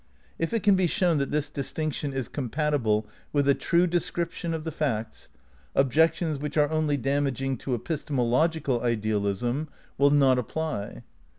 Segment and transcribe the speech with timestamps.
[0.39, 4.63] If it can be shown that this distinction is compatible with a true description of
[4.63, 5.27] the facts,
[5.75, 9.69] objections which are only dam aging to epistemological idealism
[9.99, 11.03] will not apply.